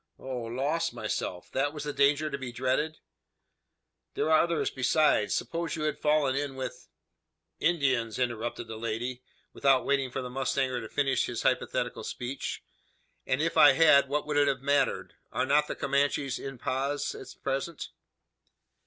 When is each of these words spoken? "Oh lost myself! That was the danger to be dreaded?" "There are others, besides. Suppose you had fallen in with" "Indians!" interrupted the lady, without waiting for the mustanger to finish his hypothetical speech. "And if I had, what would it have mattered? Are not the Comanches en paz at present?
"Oh 0.17 0.39
lost 0.45 0.95
myself! 0.95 1.51
That 1.51 1.73
was 1.73 1.83
the 1.83 1.93
danger 1.93 2.31
to 2.31 2.37
be 2.39 2.51
dreaded?" 2.51 2.97
"There 4.15 4.31
are 4.31 4.41
others, 4.41 4.71
besides. 4.71 5.35
Suppose 5.35 5.75
you 5.75 5.83
had 5.83 5.99
fallen 5.99 6.35
in 6.35 6.55
with" 6.55 6.87
"Indians!" 7.69 8.17
interrupted 8.17 8.67
the 8.67 8.77
lady, 8.79 9.21
without 9.53 9.85
waiting 9.85 10.09
for 10.09 10.23
the 10.23 10.29
mustanger 10.31 10.81
to 10.81 10.89
finish 10.89 11.27
his 11.27 11.43
hypothetical 11.43 12.03
speech. 12.03 12.63
"And 13.27 13.43
if 13.43 13.57
I 13.57 13.73
had, 13.73 14.09
what 14.09 14.25
would 14.25 14.37
it 14.37 14.47
have 14.47 14.61
mattered? 14.63 15.13
Are 15.31 15.45
not 15.45 15.67
the 15.67 15.75
Comanches 15.75 16.39
en 16.39 16.57
paz 16.57 17.13
at 17.13 17.35
present? 17.43 17.89